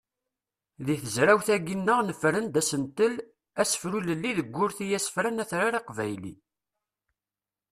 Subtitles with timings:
[0.85, 3.15] Deg tezrawt-agi-nneɣ nefren-d asentel:
[3.61, 6.33] asefru ilelli deg urti asefran atrar aqbayli.